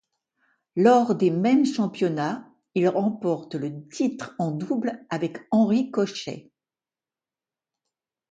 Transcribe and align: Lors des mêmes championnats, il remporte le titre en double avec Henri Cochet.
Lors 0.75 1.13
des 1.13 1.29
mêmes 1.29 1.63
championnats, 1.67 2.51
il 2.73 2.89
remporte 2.89 3.53
le 3.53 3.87
titre 3.89 4.33
en 4.39 4.49
double 4.49 5.05
avec 5.11 5.37
Henri 5.51 5.91
Cochet. 5.91 6.49